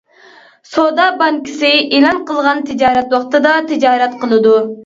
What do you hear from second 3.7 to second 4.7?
تىجارەت قىلىدۇ.